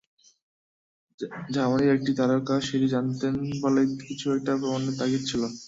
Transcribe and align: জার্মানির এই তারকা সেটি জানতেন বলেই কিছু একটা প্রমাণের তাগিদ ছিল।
জার্মানির 1.53 1.89
এই 1.95 2.15
তারকা 2.19 2.55
সেটি 2.67 2.87
জানতেন 2.95 3.33
বলেই 3.63 3.87
কিছু 4.01 4.25
একটা 4.37 4.51
প্রমাণের 4.61 4.95
তাগিদ 4.99 5.21
ছিল। 5.29 5.41